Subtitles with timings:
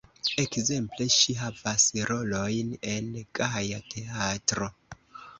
[0.43, 3.11] Ekzemple ŝi havas rolojn en
[3.41, 4.71] Gaja Teatro.